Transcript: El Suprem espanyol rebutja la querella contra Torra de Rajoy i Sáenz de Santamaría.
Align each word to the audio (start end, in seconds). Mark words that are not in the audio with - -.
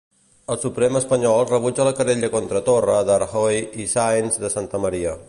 El 0.53 0.55
Suprem 0.61 0.97
espanyol 0.99 1.43
rebutja 1.51 1.85
la 1.89 1.93
querella 1.99 2.31
contra 2.37 2.63
Torra 2.71 2.97
de 3.11 3.19
Rajoy 3.25 3.63
i 3.85 3.87
Sáenz 3.93 4.45
de 4.47 4.53
Santamaría. 4.57 5.15